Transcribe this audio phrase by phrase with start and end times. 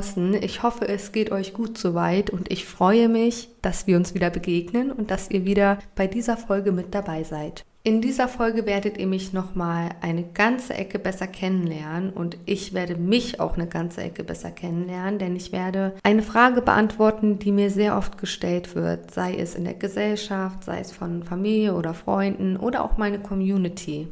[0.00, 0.34] draußen.
[0.42, 4.30] Ich hoffe, es geht euch gut soweit und ich freue mich, dass wir uns wieder
[4.30, 7.64] begegnen und dass ihr wieder bei dieser Folge mit dabei seid.
[7.82, 12.94] In dieser Folge werdet ihr mich nochmal eine ganze Ecke besser kennenlernen und ich werde
[12.96, 17.70] mich auch eine ganze Ecke besser kennenlernen, denn ich werde eine Frage beantworten, die mir
[17.70, 22.58] sehr oft gestellt wird, sei es in der Gesellschaft, sei es von Familie oder Freunden
[22.58, 24.08] oder auch meine Community.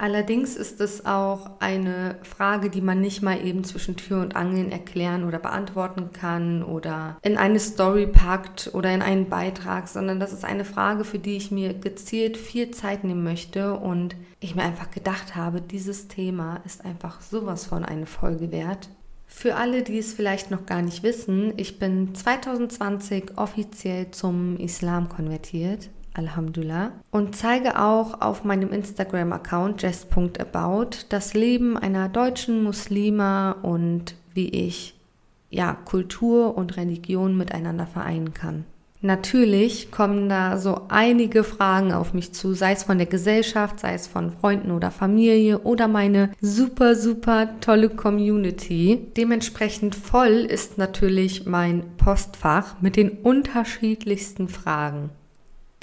[0.00, 4.72] Allerdings ist es auch eine Frage, die man nicht mal eben zwischen Tür und Angeln
[4.72, 10.32] erklären oder beantworten kann oder in eine Story packt oder in einen Beitrag, sondern das
[10.32, 14.62] ist eine Frage, für die ich mir gezielt viel Zeit nehmen möchte und ich mir
[14.62, 18.88] einfach gedacht habe, dieses Thema ist einfach sowas von eine Folge wert.
[19.26, 25.10] Für alle, die es vielleicht noch gar nicht wissen, ich bin 2020 offiziell zum Islam
[25.10, 25.90] konvertiert.
[26.14, 26.92] Alhamdulillah.
[27.10, 34.94] Und zeige auch auf meinem Instagram-Account just.about das Leben einer deutschen Muslima und wie ich
[35.50, 38.64] ja Kultur und Religion miteinander vereinen kann.
[39.02, 43.94] Natürlich kommen da so einige Fragen auf mich zu, sei es von der Gesellschaft, sei
[43.94, 49.06] es von Freunden oder Familie oder meine super, super tolle Community.
[49.16, 55.08] Dementsprechend voll ist natürlich mein Postfach mit den unterschiedlichsten Fragen.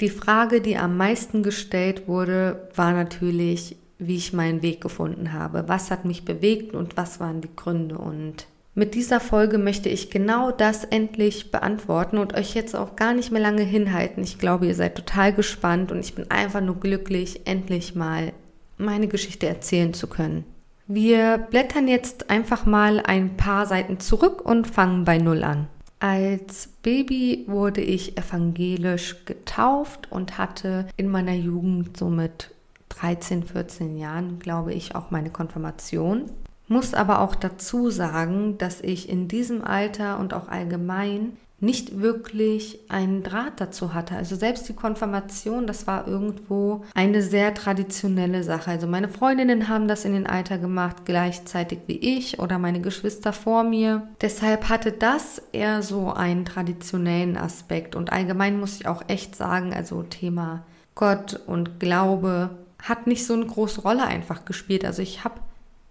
[0.00, 5.64] Die Frage, die am meisten gestellt wurde, war natürlich, wie ich meinen Weg gefunden habe.
[5.66, 7.98] Was hat mich bewegt und was waren die Gründe?
[7.98, 13.12] Und mit dieser Folge möchte ich genau das endlich beantworten und euch jetzt auch gar
[13.12, 14.22] nicht mehr lange hinhalten.
[14.22, 18.32] Ich glaube, ihr seid total gespannt und ich bin einfach nur glücklich, endlich mal
[18.76, 20.44] meine Geschichte erzählen zu können.
[20.86, 25.66] Wir blättern jetzt einfach mal ein paar Seiten zurück und fangen bei Null an.
[26.00, 32.54] Als Baby wurde ich evangelisch getauft und hatte in meiner Jugend so mit
[32.90, 36.30] 13, 14 Jahren, glaube ich, auch meine Konfirmation.
[36.68, 42.78] Muss aber auch dazu sagen, dass ich in diesem Alter und auch allgemein nicht wirklich
[42.88, 44.14] einen Draht dazu hatte.
[44.14, 48.70] Also selbst die Konfirmation, das war irgendwo eine sehr traditionelle Sache.
[48.70, 53.32] Also meine Freundinnen haben das in den Alter gemacht, gleichzeitig wie ich oder meine Geschwister
[53.32, 54.06] vor mir.
[54.20, 57.96] Deshalb hatte das eher so einen traditionellen Aspekt.
[57.96, 60.62] Und allgemein muss ich auch echt sagen, also Thema
[60.94, 64.84] Gott und Glaube hat nicht so eine große Rolle einfach gespielt.
[64.84, 65.40] Also ich habe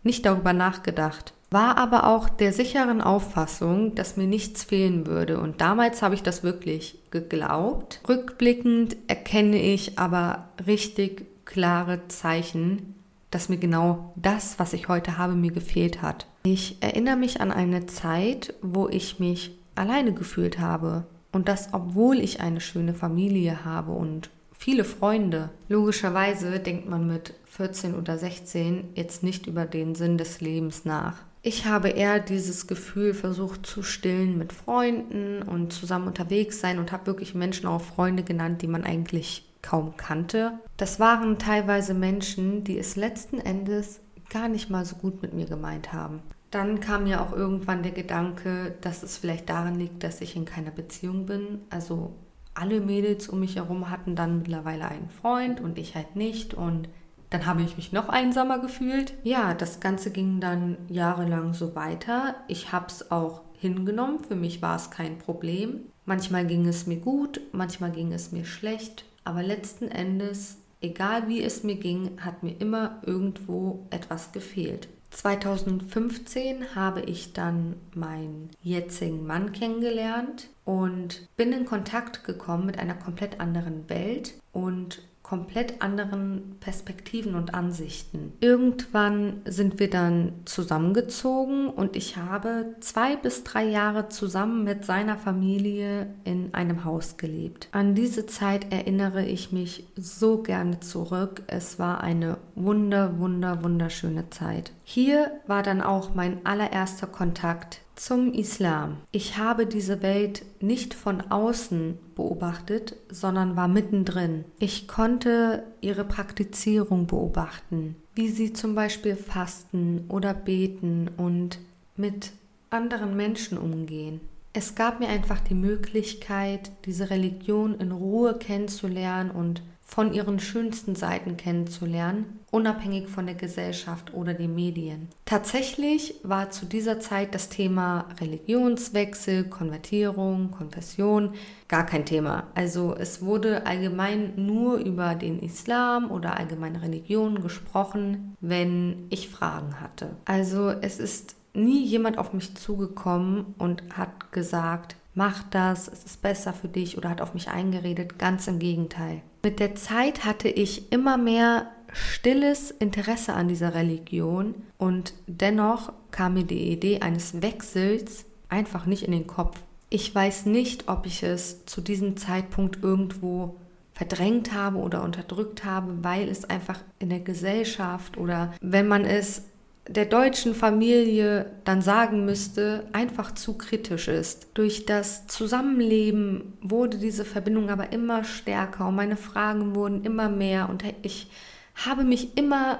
[0.03, 5.40] nicht darüber nachgedacht war aber auch der sicheren Auffassung, dass mir nichts fehlen würde.
[5.40, 8.02] Und damals habe ich das wirklich geglaubt.
[8.08, 12.96] Rückblickend erkenne ich aber richtig klare Zeichen,
[13.31, 16.28] dass mir genau das, was ich heute habe, mir gefehlt hat.
[16.44, 21.06] Ich erinnere mich an eine Zeit, wo ich mich alleine gefühlt habe.
[21.31, 25.50] Und das, obwohl ich eine schöne Familie habe und viele Freunde.
[25.69, 31.26] Logischerweise denkt man mit 14 oder 16 jetzt nicht über den Sinn des Lebens nach.
[31.47, 36.91] Ich habe eher dieses Gefühl versucht zu stillen mit Freunden und zusammen unterwegs sein und
[36.91, 40.59] habe wirklich Menschen auch Freunde genannt, die man eigentlich kaum kannte.
[40.75, 45.46] Das waren teilweise Menschen, die es letzten Endes gar nicht mal so gut mit mir
[45.46, 46.19] gemeint haben.
[46.52, 50.44] Dann kam mir auch irgendwann der Gedanke, dass es vielleicht daran liegt, dass ich in
[50.44, 51.62] keiner Beziehung bin.
[51.69, 52.13] Also
[52.56, 56.53] alle Mädels um mich herum hatten dann mittlerweile einen Freund und ich halt nicht.
[56.53, 56.90] Und
[57.29, 59.13] dann habe ich mich noch einsamer gefühlt.
[59.23, 62.35] Ja, das Ganze ging dann jahrelang so weiter.
[62.47, 64.19] Ich habe es auch hingenommen.
[64.23, 65.81] Für mich war es kein Problem.
[66.05, 69.03] Manchmal ging es mir gut, manchmal ging es mir schlecht.
[69.25, 74.88] Aber letzten Endes, egal wie es mir ging, hat mir immer irgendwo etwas gefehlt.
[75.09, 82.94] 2015 habe ich dann meinen jetzigen Mann kennengelernt und bin in Kontakt gekommen mit einer
[82.94, 88.31] komplett anderen Welt und komplett anderen Perspektiven und Ansichten.
[88.39, 95.18] Irgendwann sind wir dann zusammengezogen und ich habe zwei bis drei Jahre zusammen mit seiner
[95.18, 97.68] Familie in einem Haus gelebt.
[97.74, 101.44] An diese Zeit erinnere ich mich so gerne zurück.
[101.47, 104.71] Es war eine wunder, wunder, wunderschöne Zeit.
[104.85, 108.97] Hier war dann auch mein allererster Kontakt zum Islam.
[109.11, 114.45] Ich habe diese Welt nicht von außen beobachtet, sondern war mittendrin.
[114.59, 121.59] Ich konnte ihre Praktizierung beobachten, wie sie zum Beispiel fasten oder beten und
[121.95, 122.31] mit
[122.69, 124.21] anderen Menschen umgehen.
[124.53, 130.95] Es gab mir einfach die Möglichkeit, diese Religion in Ruhe kennenzulernen und von ihren schönsten
[130.95, 135.07] Seiten kennenzulernen, unabhängig von der Gesellschaft oder den Medien.
[135.25, 141.34] Tatsächlich war zu dieser Zeit das Thema Religionswechsel, Konvertierung, Konfession
[141.69, 142.44] gar kein Thema.
[142.54, 149.80] Also es wurde allgemein nur über den Islam oder allgemeine Religionen gesprochen, wenn ich Fragen
[149.80, 150.10] hatte.
[150.25, 156.22] Also es ist nie jemand auf mich zugekommen und hat gesagt, mach das, es ist
[156.22, 158.19] besser für dich oder hat auf mich eingeredet.
[158.19, 159.22] Ganz im Gegenteil.
[159.47, 166.33] Mit der Zeit hatte ich immer mehr stilles Interesse an dieser Religion und dennoch kam
[166.33, 169.57] mir die Idee eines Wechsels einfach nicht in den Kopf.
[169.89, 173.55] Ich weiß nicht, ob ich es zu diesem Zeitpunkt irgendwo
[173.94, 179.44] verdrängt habe oder unterdrückt habe, weil es einfach in der Gesellschaft oder wenn man es
[179.88, 184.48] der deutschen Familie dann sagen müsste, einfach zu kritisch ist.
[184.54, 190.69] Durch das Zusammenleben wurde diese Verbindung aber immer stärker und meine Fragen wurden immer mehr
[190.69, 191.30] und ich
[191.75, 192.80] habe mich immer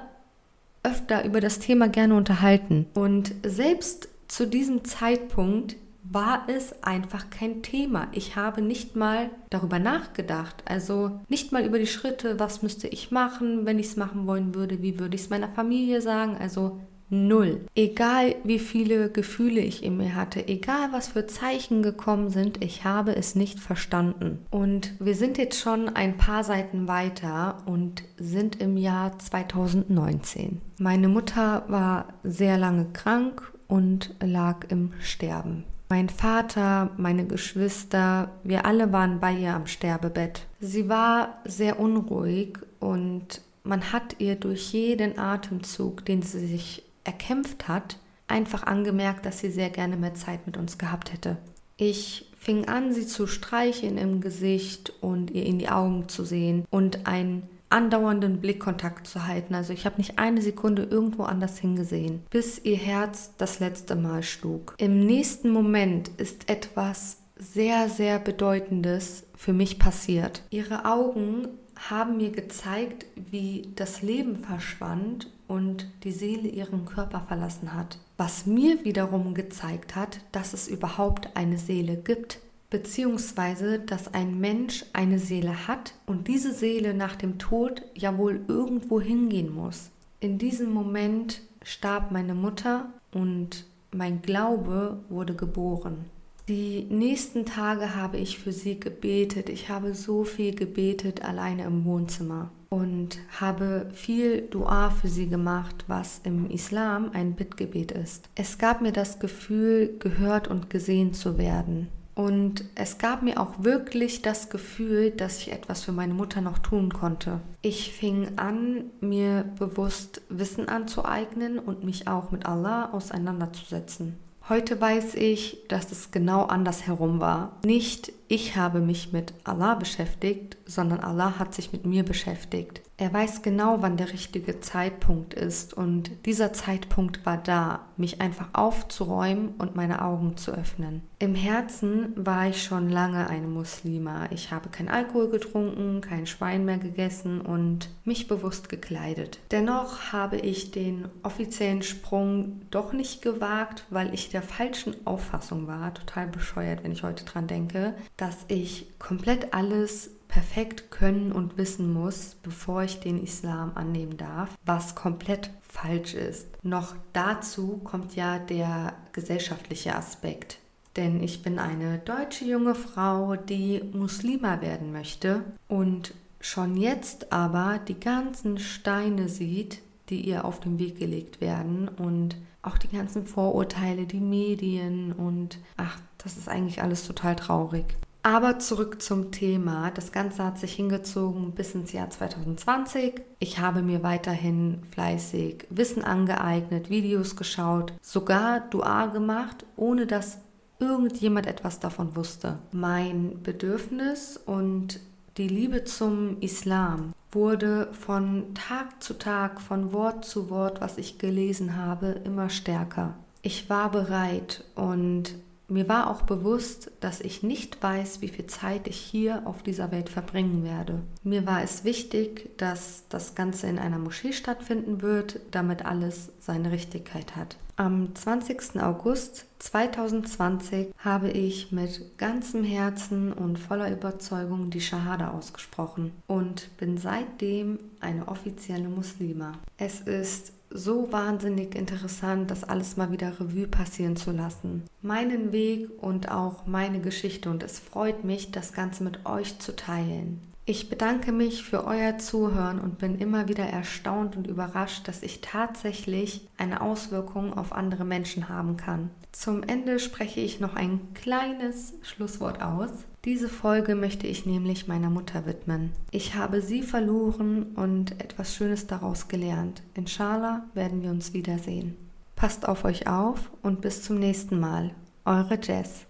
[0.84, 2.88] öfter über das Thema gerne unterhalten.
[2.94, 5.76] Und selbst zu diesem Zeitpunkt
[6.10, 8.08] war es einfach kein Thema.
[8.14, 10.64] Ich habe nicht mal darüber nachgedacht.
[10.66, 14.56] Also nicht mal über die Schritte, was müsste ich machen, wenn ich es machen wollen
[14.56, 16.38] würde, wie würde ich es meiner Familie sagen.
[16.40, 17.62] Also Null.
[17.74, 22.84] Egal wie viele Gefühle ich in mir hatte, egal was für Zeichen gekommen sind, ich
[22.84, 24.46] habe es nicht verstanden.
[24.52, 30.62] Und wir sind jetzt schon ein paar Seiten weiter und sind im Jahr 2019.
[30.80, 35.64] Meine Mutter war sehr lange krank und lag im Sterben.
[35.90, 40.46] Mein Vater, meine Geschwister, wir alle waren bei ihr am Sterbebett.
[40.60, 47.68] Sie war sehr unruhig und man hat ihr durch jeden Atemzug, den sie sich erkämpft
[47.68, 51.38] hat, einfach angemerkt, dass sie sehr gerne mehr Zeit mit uns gehabt hätte.
[51.78, 56.66] Ich fing an, sie zu streicheln im Gesicht und ihr in die Augen zu sehen
[56.70, 59.54] und einen andauernden Blickkontakt zu halten.
[59.54, 64.24] Also ich habe nicht eine Sekunde irgendwo anders hingesehen, bis ihr Herz das letzte Mal
[64.24, 64.76] schlug.
[64.78, 70.44] Im nächsten Moment ist etwas sehr, sehr Bedeutendes für mich passiert.
[70.50, 77.74] Ihre Augen haben mir gezeigt, wie das Leben verschwand und die Seele ihren Körper verlassen
[77.74, 78.00] hat.
[78.18, 82.40] Was mir wiederum gezeigt hat, dass es überhaupt eine Seele gibt,
[82.70, 88.42] beziehungsweise dass ein Mensch eine Seele hat und diese Seele nach dem Tod ja wohl
[88.48, 89.92] irgendwo hingehen muss.
[90.20, 96.06] In diesem Moment starb meine Mutter und mein Glaube wurde geboren.
[96.48, 99.50] Die nächsten Tage habe ich für sie gebetet.
[99.50, 105.84] Ich habe so viel gebetet alleine im Wohnzimmer und habe viel Dua für sie gemacht,
[105.88, 108.30] was im Islam ein Bittgebet ist.
[108.36, 111.90] Es gab mir das Gefühl, gehört und gesehen zu werden.
[112.16, 116.60] Und es gab mir auch wirklich das Gefühl, dass ich etwas für meine Mutter noch
[116.60, 117.42] tun konnte.
[117.62, 124.16] Ich fing an, mir bewusst Wissen anzueignen und mich auch mit Allah auseinanderzusetzen.
[124.50, 127.58] Heute weiß ich, dass es genau andersherum war.
[127.66, 132.82] Nicht ich habe mich mit Allah beschäftigt, sondern Allah hat sich mit mir beschäftigt.
[133.00, 138.50] Er weiß genau, wann der richtige Zeitpunkt ist und dieser Zeitpunkt war da, mich einfach
[138.54, 141.04] aufzuräumen und meine Augen zu öffnen.
[141.20, 144.28] Im Herzen war ich schon lange eine Muslima.
[144.32, 149.40] Ich habe kein Alkohol getrunken, kein Schwein mehr gegessen und mich bewusst gekleidet.
[149.52, 155.94] Dennoch habe ich den offiziellen Sprung doch nicht gewagt, weil ich der falschen Auffassung war,
[155.94, 161.94] total bescheuert, wenn ich heute dran denke, dass ich komplett alles perfekt können und wissen
[161.94, 166.48] muss, bevor ich den Islam annehmen darf, was komplett falsch ist.
[166.64, 170.60] Noch dazu kommt ja der gesellschaftliche Aspekt.
[170.96, 177.80] Denn ich bin eine deutsche junge Frau, die Muslima werden möchte und schon jetzt aber
[177.88, 183.28] die ganzen Steine sieht, die ihr auf den Weg gelegt werden und auch die ganzen
[183.28, 187.96] Vorurteile, die Medien und ach, das ist eigentlich alles total traurig.
[188.28, 189.90] Aber zurück zum Thema.
[189.90, 193.22] Das Ganze hat sich hingezogen bis ins Jahr 2020.
[193.40, 200.40] Ich habe mir weiterhin fleißig Wissen angeeignet, Videos geschaut, sogar Dua gemacht, ohne dass
[200.78, 202.60] irgendjemand etwas davon wusste.
[202.74, 205.00] Mein Bedürfnis und
[205.38, 211.18] die Liebe zum Islam wurde von Tag zu Tag, von Wort zu Wort, was ich
[211.18, 213.14] gelesen habe, immer stärker.
[213.42, 215.36] Ich war bereit und
[215.70, 219.92] mir war auch bewusst, dass ich nicht weiß, wie viel Zeit ich hier auf dieser
[219.92, 221.02] Welt verbringen werde.
[221.24, 226.72] Mir war es wichtig, dass das Ganze in einer Moschee stattfinden wird, damit alles seine
[226.72, 227.58] Richtigkeit hat.
[227.76, 228.82] Am 20.
[228.82, 236.98] August 2020 habe ich mit ganzem Herzen und voller Überzeugung die Shahada ausgesprochen und bin
[236.98, 239.54] seitdem eine offizielle Muslima.
[239.78, 244.84] Es ist so wahnsinnig interessant, das alles mal wieder Revue passieren zu lassen.
[245.02, 249.76] Meinen Weg und auch meine Geschichte und es freut mich, das Ganze mit euch zu
[249.76, 250.42] teilen.
[250.70, 255.40] Ich bedanke mich für euer Zuhören und bin immer wieder erstaunt und überrascht, dass ich
[255.40, 259.10] tatsächlich eine Auswirkung auf andere Menschen haben kann.
[259.32, 262.90] Zum Ende spreche ich noch ein kleines Schlusswort aus.
[263.24, 265.94] Diese Folge möchte ich nämlich meiner Mutter widmen.
[266.12, 269.84] Ich habe sie verloren und etwas Schönes daraus gelernt.
[269.94, 271.96] Inshallah werden wir uns wiedersehen.
[272.36, 274.92] Passt auf euch auf und bis zum nächsten Mal.
[275.24, 276.06] Eure Jess.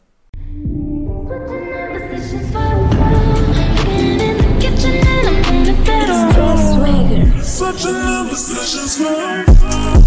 [7.47, 10.06] Such an imposition's right.